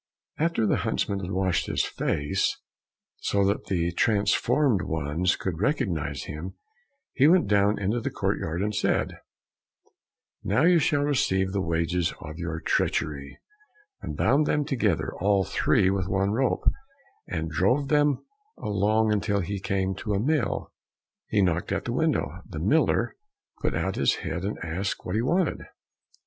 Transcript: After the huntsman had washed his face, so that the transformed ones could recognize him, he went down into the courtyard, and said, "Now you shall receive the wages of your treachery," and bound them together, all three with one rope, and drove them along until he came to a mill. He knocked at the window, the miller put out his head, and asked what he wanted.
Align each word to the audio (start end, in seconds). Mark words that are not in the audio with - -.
After 0.39 0.65
the 0.65 0.77
huntsman 0.77 1.19
had 1.19 1.29
washed 1.29 1.67
his 1.67 1.85
face, 1.85 2.57
so 3.17 3.45
that 3.45 3.65
the 3.65 3.91
transformed 3.91 4.81
ones 4.81 5.35
could 5.35 5.59
recognize 5.61 6.23
him, 6.23 6.55
he 7.13 7.27
went 7.27 7.45
down 7.47 7.77
into 7.77 7.99
the 7.99 8.09
courtyard, 8.09 8.63
and 8.63 8.73
said, 8.73 9.19
"Now 10.43 10.63
you 10.63 10.79
shall 10.79 11.03
receive 11.03 11.51
the 11.51 11.61
wages 11.61 12.15
of 12.19 12.39
your 12.39 12.59
treachery," 12.61 13.37
and 14.01 14.17
bound 14.17 14.47
them 14.47 14.65
together, 14.65 15.13
all 15.19 15.43
three 15.43 15.91
with 15.91 16.07
one 16.07 16.31
rope, 16.31 16.63
and 17.27 17.51
drove 17.51 17.89
them 17.89 18.25
along 18.57 19.13
until 19.13 19.41
he 19.41 19.59
came 19.59 19.93
to 19.97 20.15
a 20.15 20.19
mill. 20.19 20.73
He 21.29 21.43
knocked 21.43 21.71
at 21.71 21.85
the 21.85 21.93
window, 21.93 22.41
the 22.43 22.57
miller 22.57 23.17
put 23.61 23.75
out 23.75 23.97
his 23.97 24.15
head, 24.25 24.45
and 24.45 24.57
asked 24.63 25.05
what 25.05 25.13
he 25.13 25.21
wanted. 25.21 25.61